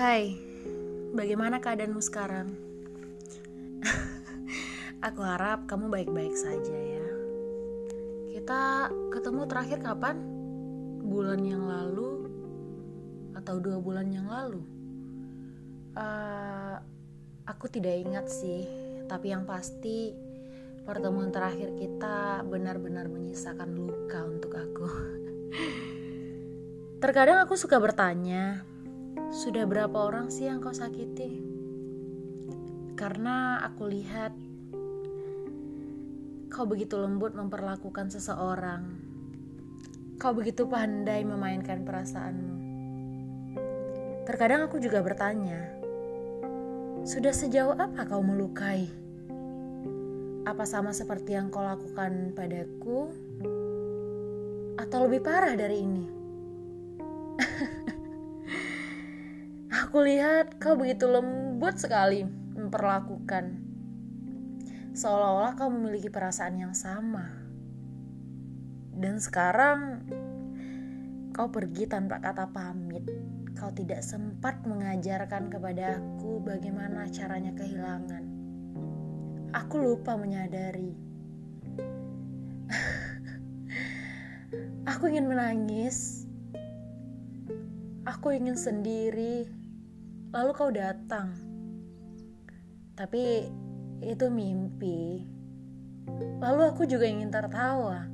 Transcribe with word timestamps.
Hai, 0.00 0.32
bagaimana 1.12 1.60
keadaanmu 1.60 2.00
sekarang? 2.00 2.56
Aku 5.12 5.20
harap 5.20 5.68
kamu 5.68 5.92
baik-baik 5.92 6.32
saja 6.40 6.72
ya. 6.72 7.08
Kita 8.32 8.88
ketemu 9.12 9.44
terakhir 9.44 9.84
kapan? 9.84 10.16
Bulan 11.04 11.44
yang 11.44 11.68
lalu 11.68 12.32
atau 13.36 13.60
dua 13.60 13.76
bulan 13.76 14.08
yang 14.08 14.24
lalu? 14.24 14.64
Uh, 15.92 16.80
aku 17.44 17.68
tidak 17.68 18.00
ingat 18.00 18.32
sih, 18.32 18.64
tapi 19.04 19.36
yang 19.36 19.44
pasti 19.44 20.16
pertemuan 20.88 21.28
terakhir 21.28 21.76
kita 21.76 22.40
benar-benar 22.48 23.04
menyisakan 23.04 23.76
luka 23.76 24.24
untuk 24.24 24.56
aku. 24.56 24.88
Terkadang 27.04 27.44
aku 27.44 27.52
suka 27.52 27.76
bertanya, 27.76 28.64
sudah 29.30 29.62
berapa 29.62 29.94
orang 29.94 30.26
sih 30.26 30.50
yang 30.50 30.58
kau 30.58 30.74
sakiti? 30.74 31.38
Karena 32.98 33.62
aku 33.62 33.86
lihat 33.86 34.34
kau 36.50 36.66
begitu 36.66 36.98
lembut 36.98 37.38
memperlakukan 37.38 38.10
seseorang. 38.10 38.90
Kau 40.18 40.34
begitu 40.34 40.66
pandai 40.66 41.22
memainkan 41.22 41.86
perasaanmu. 41.86 42.54
Terkadang 44.26 44.66
aku 44.66 44.82
juga 44.82 44.98
bertanya, 44.98 45.78
sudah 47.06 47.30
sejauh 47.30 47.78
apa 47.78 48.10
kau 48.10 48.26
melukai? 48.26 48.90
Apa 50.42 50.66
sama 50.66 50.90
seperti 50.90 51.38
yang 51.38 51.54
kau 51.54 51.62
lakukan 51.62 52.34
padaku? 52.34 53.14
Atau 54.74 55.06
lebih 55.06 55.22
parah 55.22 55.54
dari 55.54 55.76
ini? 55.78 56.06
Aku 59.90 60.06
lihat 60.06 60.62
kau 60.62 60.78
begitu 60.78 61.10
lembut 61.10 61.74
sekali 61.74 62.22
memperlakukan. 62.54 63.58
Seolah-olah 64.94 65.58
kau 65.58 65.66
memiliki 65.66 66.06
perasaan 66.06 66.62
yang 66.62 66.78
sama. 66.78 67.26
Dan 68.94 69.18
sekarang 69.18 70.06
kau 71.34 71.50
pergi 71.50 71.90
tanpa 71.90 72.22
kata 72.22 72.54
pamit. 72.54 73.02
Kau 73.58 73.74
tidak 73.74 74.06
sempat 74.06 74.62
mengajarkan 74.62 75.50
kepada 75.50 75.98
aku 75.98 76.38
bagaimana 76.38 77.10
caranya 77.10 77.50
kehilangan. 77.58 78.22
Aku 79.58 79.82
lupa 79.82 80.14
menyadari. 80.14 80.94
aku 84.94 85.10
ingin 85.10 85.26
menangis. 85.26 86.30
Aku 88.06 88.30
ingin 88.30 88.54
sendiri 88.54 89.58
lalu 90.30 90.50
kau 90.54 90.70
datang. 90.70 91.34
Tapi 92.94 93.50
itu 94.00 94.26
mimpi. 94.30 95.26
Lalu 96.40 96.60
aku 96.70 96.86
juga 96.86 97.06
ingin 97.06 97.30
tertawa. 97.30 98.06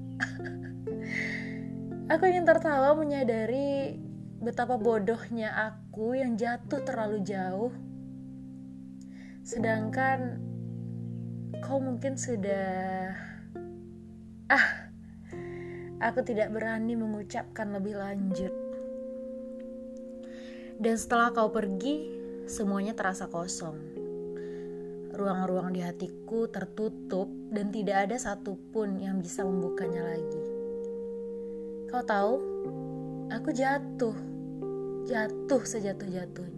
aku 2.12 2.22
ingin 2.26 2.48
tertawa 2.48 2.96
menyadari 2.96 4.00
betapa 4.40 4.76
bodohnya 4.80 5.52
aku 5.54 6.16
yang 6.16 6.34
jatuh 6.40 6.80
terlalu 6.82 7.20
jauh. 7.22 7.72
Sedangkan 9.46 10.40
kau 11.62 11.78
mungkin 11.78 12.18
sudah 12.18 13.14
ah 14.46 14.66
aku 15.98 16.22
tidak 16.22 16.52
berani 16.54 16.94
mengucapkan 16.96 17.74
lebih 17.74 17.98
lanjut. 17.98 18.65
Dan 20.76 21.00
setelah 21.00 21.32
kau 21.32 21.48
pergi, 21.48 22.04
semuanya 22.44 22.92
terasa 22.92 23.26
kosong. 23.32 23.76
Ruang-ruang 25.16 25.72
di 25.72 25.80
hatiku 25.80 26.46
tertutup 26.52 27.32
dan 27.48 27.72
tidak 27.72 28.08
ada 28.08 28.16
satupun 28.20 29.00
yang 29.00 29.24
bisa 29.24 29.40
membukanya 29.40 30.04
lagi. 30.04 30.44
Kau 31.88 32.04
tahu, 32.04 32.34
aku 33.32 33.48
jatuh, 33.56 34.16
jatuh 35.08 35.62
sejatuh-jatuhnya. 35.64 36.55